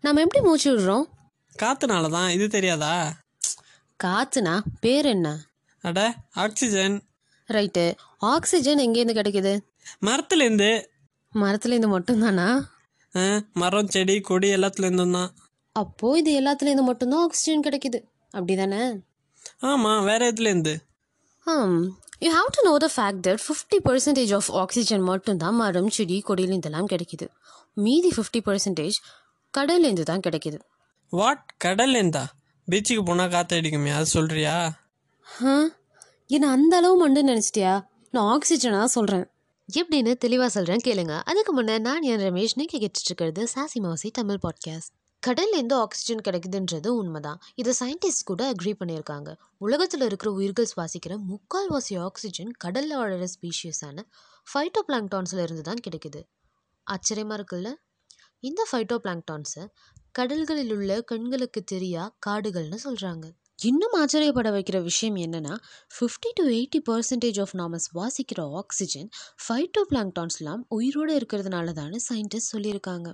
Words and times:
நம்ம 0.00 0.20
எப்படி 0.20 0.44
மூச்சு 0.44 0.78
விடுறோம்? 0.78 1.04
காற்றுனால 1.58 2.10
தான் 2.10 2.30
இது 2.30 2.48
தெரியாதா? 2.48 3.16
காத்துனா 4.04 4.60
பேர் 4.80 5.04
என்ன? 5.04 5.44
அட 5.84 6.14
ஆக்சிஜன். 6.30 7.02
ரைட்டு. 7.48 7.96
ஆக்சிஜன் 8.18 8.78
எங்கேருந்து 8.78 9.18
கிடைக்குது? 9.18 9.60
மரத்துலேருந்து. 10.02 10.84
மரத்துலேருந்து 11.34 11.98
மட்டும்தானா? 11.98 12.48
ஆ, 13.16 13.42
மரம் 13.52 13.88
செடி 13.88 14.20
கொடி 14.20 14.54
எல்லாத்துலேருந்தும் 14.54 15.12
தான் 15.12 15.34
அப்போ 15.72 16.18
இது 16.18 16.40
எல்லாத்துலேருந்து 16.40 16.82
மட்டும்தான் 16.82 17.20
ஆக்சிஜன் 17.20 17.62
கிடைக்குது. 17.62 17.98
அப்படிதானே? 18.32 19.00
ஆமாம் 19.58 20.04
வேற 20.04 20.32
எதுலேருந்து? 20.32 20.74
ஆம். 21.46 21.98
You 22.20 22.30
have 22.30 22.50
to 22.50 22.70
know 22.70 22.76
the 22.76 22.88
fact 22.96 23.26
that 23.26 23.38
fifty 23.46 23.78
percentage 23.84 24.34
of 24.34 24.52
oxygen 24.52 25.00
மட்டும்தான் 25.00 25.54
மரம் 25.54 25.90
செடி 25.90 26.22
கொடியிலேருந்தெல்லாம் 26.28 26.90
கிடைக்குது. 26.92 27.26
மீதி 27.72 28.12
ஃபிஃப்டி 28.16 28.40
பர்சன்டேஜ் 28.44 28.98
கடல்லேருந்து 29.54 30.02
தான் 30.02 30.20
கிடைக்குது. 30.20 30.58
வாட் 31.12 31.46
கடல்லேருந்தா 31.64 32.24
பீச்சுக்கு 32.68 33.02
போனால் 33.02 33.30
காற்று 33.30 33.56
அடிக்குமே 33.60 33.92
அது 33.92 34.08
சொல்கிறியா 34.14 34.54
ஆ 35.26 35.54
என்ன 36.30 36.50
அந்த 36.50 36.76
அளவு 36.76 36.96
மண்டு 36.96 37.20
நினச்சிட்டியா? 37.24 37.72
நான் 38.14 38.28
ஆக்சிஜனாக 38.34 38.84
சொல்கிறேன் 38.84 39.26
எப்படின்னு 39.68 40.12
தெளிவாக 40.14 40.48
சொல்கிறேன் 40.48 40.82
கேளுங்க. 40.86 41.14
அதுக்கு 41.30 41.52
முன்னே 41.52 41.78
நான் 41.78 42.02
என் 42.02 42.20
ரமேஷ் 42.20 42.56
நீங்கள் 42.56 42.80
கேட்டுட்டு 42.80 43.10
இருக்கிறது 43.10 43.42
சாசி 43.54 43.80
மாசி 43.80 44.10
தமிழ் 44.10 44.40
பாட்காஸ்ட் 44.42 44.92
கடல்லேருந்து 45.22 45.76
ஆக்சிஜன் 45.84 46.22
கிடைக்குதுன்றது 46.26 46.88
உண்மைதான். 47.00 47.40
இதை 47.54 47.72
சயின்டிஸ்ட் 47.80 48.24
கூட 48.24 48.42
அக்ரி 48.52 48.72
பண்ணியிருக்காங்க. 48.80 49.30
உலகத்தில் 49.58 50.00
இருக்கிற 50.00 50.30
உயிர்கள் 50.32 50.70
சுவாசிக்கிற 50.72 51.16
முக்கால்வாசி 51.30 51.96
ஆக்சிஜன் 52.00 52.52
கடலில் 52.58 52.96
வாழற 52.96 53.26
ஸ்பீஷியஸான 53.34 54.04
ஃபைட்டோ 54.52 54.82
பிளாங்டான்ஸில் 54.88 55.42
இருந்து 55.42 55.62
தான் 55.62 55.82
கிடைக்குது. 55.86 56.22
ஆச்சரியமாக 56.86 57.38
இருக்குல்ல? 57.38 57.70
இந்த 58.42 58.66
ஃபைட்டோ 58.72 58.96
பிளாங்டான்ஸை 58.96 59.64
கடல்களில் 60.12 60.72
உள்ள 60.72 61.00
கண்களுக்கு 61.02 61.64
தெரியா 61.72 62.08
காடுகள்னு 62.26 62.78
சொல்கிறாங்க 62.84 63.26
இன்னும் 63.58 63.94
ஆச்சரியப்பட 64.00 64.50
வைக்கிற 64.50 64.82
விஷயம் 64.82 65.16
என்னென்னா 65.16 65.54
fifty 65.96 66.30
to 66.34 66.44
eighty 66.48 66.80
percentage 66.90 67.40
of 67.40 67.54
நாம 67.54 67.76
சுவாசிக்கிற 67.76 68.56
ஆக்சிஜன் 68.56 69.08
ஃபைட்டோ 69.44 69.82
பிளாங்டான்ஸ்லாம் 69.90 70.62
உயிரோடு 70.68 71.18
இருக்கிறதுனால 71.18 71.72
தான் 71.72 71.92
சயின்டிஸ்ட் 72.10 72.52
சொல்லியிருக்காங்க. 72.52 73.10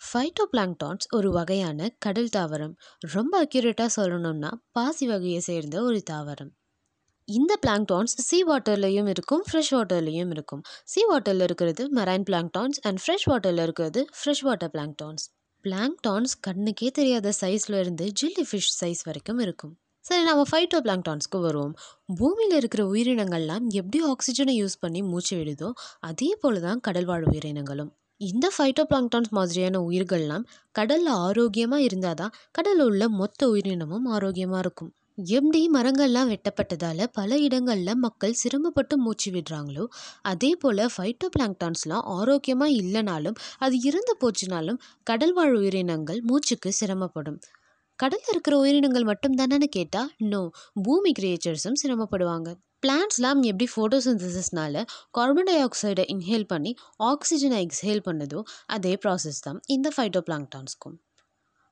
ஃபைட்டோ 0.00 0.44
பிளாங்டான்ஸ் 0.52 1.06
ஒரு 1.10 1.30
வகையான 1.30 1.88
கடல் 1.98 2.32
தாவரம். 2.36 2.74
ரொம்ப 3.00 3.44
அக்யூரேட்டாக 3.44 3.90
சொல்லணும்னா 3.96 4.52
பாசி 4.72 5.06
வகையை 5.06 5.40
சேர்ந்த 5.40 5.82
ஒரு 5.82 6.02
தாவரம். 6.10 6.52
இந்த 7.28 7.52
பிளாங்டான்ஸ் 7.62 8.14
சீ 8.24 8.38
வாட்டர்லேயும் 8.48 9.06
இருக்கும் 9.12 9.42
ஃப்ரெஷ் 9.46 9.70
வாட்டர்லேயும் 9.74 10.32
இருக்கும். 10.34 10.62
சீ 10.92 11.00
வாட்டரில் 11.10 11.44
இருக்கிறது 11.46 11.82
மெரைன் 11.98 12.24
பிளாங்டான்ஸ் 12.28 12.78
அண்ட் 12.88 12.98
ஃப்ரெஷ் 13.02 13.24
வாட்டரில் 13.30 13.62
இருக்கிறது 13.66 14.00
ஃப்ரெஷ் 14.18 14.42
வாட்டர் 14.46 14.72
பிளாங்டான்ஸ் 14.74 15.24
பிளாங்டான்ஸ் 15.64 16.34
கண்ணுக்கே 16.46 16.88
தெரியாத 16.98 17.32
சைஸில் 17.40 17.76
இருந்து 17.82 18.06
ஜில்லி 18.20 18.44
ஃபிஷ் 18.48 18.68
சைஸ் 18.80 19.00
வரைக்கும் 19.08 19.40
இருக்கும். 19.44 19.72
சரி 20.04 20.24
நம்ம 20.28 20.42
ஃபைட்டோ 20.50 20.80
பிளாங்டான்ஸ்க்கு 20.86 21.38
வருவோம். 21.46 21.74
பூமியில் 22.18 22.56
இருக்கிற 22.58 22.84
உயிரினங்கள்லாம் 22.92 23.64
எப்படி 23.80 24.00
ஆக்சிஜனை 24.12 24.56
யூஸ் 24.62 24.76
பண்ணி 24.82 25.02
மூச்சு 25.12 25.34
விடுதோ 25.40 25.70
அதே 26.10 26.30
போல 26.42 26.60
தான் 26.66 26.82
கடல் 26.88 27.08
வாழ் 27.12 27.24
உயிரினங்களும். 27.30 27.90
இந்த 28.20 28.48
ஃபைட்டோ 28.56 28.84
பிளாங்டான்ஸ் 28.90 29.32
மாதிரியான 29.38 29.82
உயிர்கள்லாம் 29.88 30.44
கடலில் 30.80 31.14
ஆரோக்கியமாக 31.28 31.86
இருந்தால் 31.88 32.20
தான் 32.22 32.36
கடலில் 32.58 32.86
உள்ள 32.90 33.08
மொத்த 33.20 33.48
உயிரினமும் 33.54 34.06
ஆரோக்கியமாக 34.16 34.62
இருக்கும். 34.66 34.92
எப்படி 35.18 35.58
மரங்கள்லாம் 35.74 36.30
வெட்டப்பட்டதால் 36.30 37.02
பல 37.12 37.36
இடங்களில் 37.38 38.00
மக்கள் 38.04 38.32
சிரமப்பட்டு 38.32 38.94
மூச்சு 38.98 39.28
விடுறாங்களோ 39.30 39.84
அதே 40.22 40.50
போல் 40.56 40.82
ஃபைட்டோ 40.94 41.26
பிளாங்டான்ஸ்லாம் 41.36 42.06
ஆரோக்கியமாக 42.16 42.76
இல்லைனாலும் 42.80 43.36
அது 43.58 43.76
இறந்து 43.82 44.14
போச்சுனாலும் 44.22 44.80
கடல் 45.04 45.32
வாழ் 45.32 45.54
உயிரினங்கள் 45.60 46.20
மூச்சுக்கு 46.22 46.72
சிரமப்படும். 46.80 47.38
கடலில் 47.98 48.32
இருக்கிற 48.32 48.54
உயிரினங்கள் 48.56 49.04
மட்டும் 49.04 49.36
தானேன்னு 49.36 49.70
கேட்டால் 49.70 50.10
நோ 50.32 50.42
பூமி 50.82 51.12
கிரியேச்சர்ஸும் 51.18 51.80
சிரமப்படுவாங்க. 51.82 52.48
பிளான்ட்ஸ்லாம் 52.82 53.40
எப்படி 53.42 53.66
ஃபோட்டோசிந்தசிஸ்னால 53.74 54.82
கார்பன் 55.10 55.48
டை 55.50 55.58
ஆக்சைடை 55.62 56.04
இன்ஹேல் 56.14 56.50
பண்ணி 56.50 56.72
ஆக்சிஜனை 57.04 57.60
எக்ஸ்ஹேல் 57.66 58.06
பண்ணுதோ 58.08 58.40
அதே 58.68 58.94
ப்ராசஸ் 59.04 59.40
தான் 59.40 59.60
இந்த 59.68 59.90
ஃபைட்டோ 59.96 60.22
பிளாங்டான்ஸ்க்கும் 60.28 60.96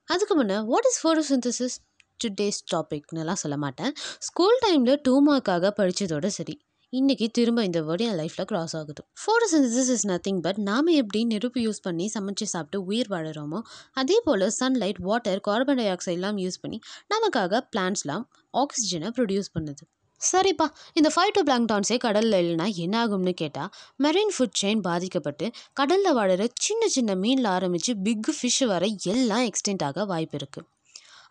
அதுக்கு 0.09 0.35
முன்னே 0.35 0.57
வாட் 0.71 0.89
இஸ் 0.91 1.01
ஃபோட்டோசிந்தசிஸ் 1.03 1.77
டுடேஸ் 2.23 2.61
டாபிக்னுலாம் 2.73 3.41
சொல்ல 3.45 3.57
மாட்டேன். 3.65 3.95
ஸ்கூல் 4.29 4.61
டைமில் 4.65 5.01
டூ 5.07 5.15
மார்க்காக 5.29 5.73
படித்ததோட 5.79 6.27
சரி. 6.39 6.55
இன்றைக்கி 6.93 7.27
திரும்ப 7.37 7.61
இந்த 7.67 7.81
வேர்டு 7.89 8.05
என் 8.09 8.19
லைஃப்பில் 8.21 8.49
கிராஸ் 8.51 8.75
ஆகுது. 8.79 9.03
ஃபோட்டோசிந்தசிஸ் 9.21 9.91
இஸ் 9.95 10.05
நத்திங் 10.11 10.41
பட் 10.47 10.59
நாம் 10.67 10.91
எப்படி 10.99 11.21
நெருப்பு 11.31 11.61
யூஸ் 11.67 11.81
பண்ணி 11.87 12.07
சமைச்சு 12.15 12.47
சாப்பிட்டு 12.55 12.79
உயிர் 12.91 13.11
வாழறோமோ 13.13 13.61
அதே 14.01 14.19
போல் 14.27 14.45
சன்லைட் 14.59 15.01
வாட்டர் 15.09 15.41
கார்பன் 15.49 15.81
டை 15.81 15.87
ஆக்சைட்லாம் 15.95 16.39
யூஸ் 16.45 16.61
பண்ணி 16.65 16.81
நமக்காக 17.15 17.63
பிளான்ட்ஸ்லாம் 17.73 18.27
ஆக்சிஜனை 18.55 19.11
ப்ரொடியூஸ் 19.19 19.51
பண்ணுது. 19.57 19.85
சரிப்பா 20.21 20.67
இந்த 20.99 21.09
ஃபைட்டோ 21.15 21.41
பிளாங்டான்ஸே 21.47 21.97
கடலில் 22.05 22.39
இல்லைன்னா 22.41 22.67
என்ன 22.85 22.95
ஆகும்னு 23.05 23.33
கேட்டால் 23.41 23.71
மெரீன் 24.05 24.35
ஃபுட் 24.35 24.59
செயின் 24.61 24.83
பாதிக்கப்பட்டு 24.89 25.47
கடலில் 25.81 26.17
வாழற 26.19 26.43
சின்ன 26.67 26.89
சின்ன 26.97 27.17
மீனில் 27.23 27.51
ஆரம்பித்து 27.57 27.95
பிக் 28.07 28.31
ஃபிஷ் 28.39 28.63
வர 28.73 28.85
எல்லாம் 29.15 29.47
எக்ஸ்டென்ட் 29.49 29.85
ஆக 29.89 30.05
வாய்ப்பு 30.13 30.39
இருக்குது 30.41 30.69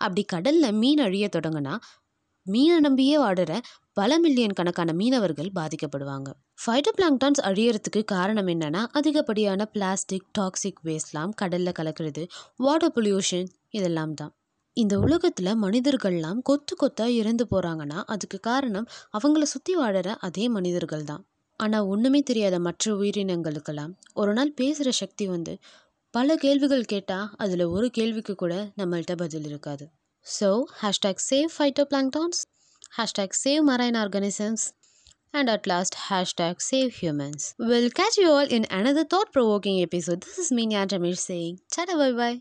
அப்படி 0.06 0.23
கடலில் 0.34 0.78
மீன் 0.81 1.03
அழிய 1.07 1.28
தொடங்கினா 1.35 1.75
மீனை 2.45 2.78
நம்பியே 2.79 3.16
வாடுற 3.17 3.51
பல 3.94 4.12
மில்லியன் 4.19 4.56
கணக்கான 4.59 4.89
மீனவர்கள் 4.94 5.50
பாதிக்கப்படுவாங்க. 5.56 6.29
ஃபைட்டோ 6.62 6.91
பிளாங்டான்ஸ் 6.97 7.41
அழியறதுக்கு 7.50 8.01
காரணம் 8.03 8.47
என்னென்னா 8.47 8.81
அதிகப்படியான 8.91 9.66
பிளாஸ்டிக் 9.73 10.28
டாக்ஸிக் 10.39 10.81
வேஸ்ட்லாம் 10.84 11.34
கடலில் 11.35 11.78
கலக்கிறது 11.79 12.23
வாட்டர் 12.57 12.94
பொல்யூஷன் 12.95 13.47
இதெல்லாம் 13.69 14.13
தான். 14.13 14.34
இந்த 14.78 14.95
உலகத்தில் 15.00 15.59
மனிதர்கள்லாம் 15.63 16.39
கொத்து 16.41 16.75
கொத்தாக 16.75 17.12
இறந்து 17.12 17.45
போகிறாங்கன்னா 17.51 18.00
அதுக்கு 18.06 18.39
காரணம் 18.39 18.88
அவங்கள 19.18 19.45
சுற்றி 19.53 19.75
வாழற 19.78 20.09
அதே 20.19 20.45
மனிதர்கள் 20.47 21.03
தான். 21.03 21.23
ஆனால் 21.59 21.88
ஒன்றுமே 21.94 22.22
தெரியாத 22.22 22.56
மற்ற 22.59 22.94
உயிரினங்களுக்கெல்லாம் 22.95 23.94
ஒரு 24.13 24.33
நாள் 24.33 24.53
பேசுகிற 24.53 24.91
சக்தி 25.01 25.25
வந்து 25.28 25.53
பல 26.14 26.36
கேள்விகள் 26.36 26.84
கேட்டால் 26.84 27.28
அதில் 27.38 27.64
ஒரு 27.68 27.88
கேள்விக்கு 27.90 28.34
கூட 28.36 28.54
நம்மள்கிட்ட 28.78 29.14
பதில் 29.16 29.46
இருக்காது 29.46 29.86
so 30.26 30.50
hashtag 30.82 31.22
save 31.28 31.50
phyto 31.54 31.84
planktons 31.92 32.40
hashtag 32.98 33.38
save 33.38 33.62
marine 33.70 33.98
organisms 33.98 34.66
and 35.34 35.50
at 35.50 35.68
last 35.68 35.98
hashtag 36.08 36.64
save 36.68 36.92
humans 36.98 37.46
will 37.70 37.92
catch 38.00 38.20
you 38.22 38.30
all 38.34 38.52
in 38.52 38.68
another 38.80 39.10
thought 39.14 39.34
provoking 39.34 39.80
episode 39.86 40.24
this 40.26 40.40
is 40.40 40.54
me and 40.58 40.74
your 40.78 40.92
Ramesh 40.94 41.26
saying 41.30 41.58
சட 41.76 41.96
bye 41.98 42.12
பாய் 42.20 42.38